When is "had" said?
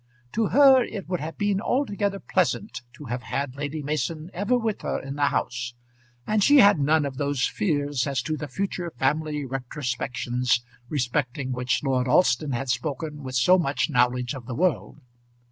3.21-3.55, 6.57-6.79, 12.51-12.69